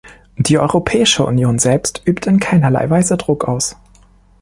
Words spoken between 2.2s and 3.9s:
in keinerlei Weise Druck aus.